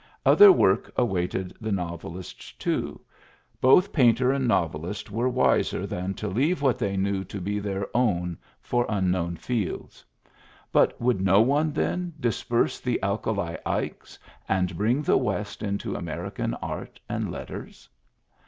Other 0.25 0.51
work 0.51 0.91
awaited 0.97 1.53
the 1.61 1.71
novelist, 1.71 2.59
too; 2.59 3.01
both 3.61 3.93
painter 3.93 4.31
and 4.31 4.47
novel 4.47 4.87
ist 4.87 5.11
were 5.11 5.29
wiser 5.29 5.85
than 5.85 6.15
to 6.15 6.27
leave 6.27 6.59
what 6.63 6.79
they 6.79 6.97
knew 6.97 7.23
to 7.25 7.37
Digitized 7.39 7.43
by 7.43 7.49
VjOOQIC 7.51 7.53
PBIEFACE 7.53 7.53
15 7.53 7.55
be 7.55 7.59
their 7.59 7.87
own 7.95 8.37
for 8.63 8.85
unknown 8.89 9.35
fields. 9.35 10.03
But 10.71 10.99
would 10.99 11.21
no 11.21 11.41
one, 11.41 11.71
then, 11.71 12.13
disperse 12.19 12.79
the 12.79 12.99
Alkali 13.03 13.57
Ikes 13.63 14.17
and 14.49 14.75
bring 14.75 15.03
the 15.03 15.17
West 15.17 15.61
into 15.61 15.93
American 15.93 16.55
art 16.55 16.99
and 17.07 17.29
letters 17.31 17.87